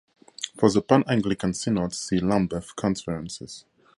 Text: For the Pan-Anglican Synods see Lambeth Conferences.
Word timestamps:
For 0.57 0.71
the 0.71 0.81
Pan-Anglican 0.81 1.53
Synods 1.53 1.99
see 1.99 2.19
Lambeth 2.19 2.75
Conferences. 2.75 3.65